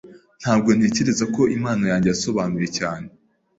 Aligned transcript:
Ntabwo 0.41 0.69
ntekereza 0.77 1.25
ko 1.35 1.41
impano 1.55 1.83
yanjye 1.91 2.07
yasobanuye 2.09 2.67
cyane. 2.77 3.07